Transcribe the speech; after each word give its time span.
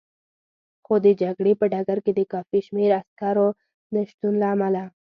خو 0.85 0.93
د 1.05 1.07
جګړې 1.21 1.53
په 1.59 1.65
ډګر 1.73 1.97
کې 2.05 2.11
د 2.15 2.21
کافي 2.33 2.59
شمېر 2.67 2.89
عسکرو 2.99 3.47
نه 3.93 4.01
شتون 4.09 4.33
له 4.41 4.47
امله. 4.53 4.83